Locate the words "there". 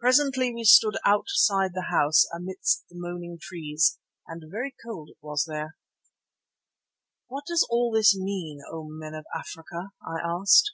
5.48-5.78